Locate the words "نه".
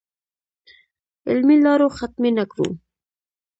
2.37-2.45